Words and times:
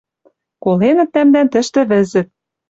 Коленӹт 0.63 1.09
тӓмдӓн 1.13 1.47
тӹштӹ 1.53 1.81
вӹзӹт». 1.89 2.27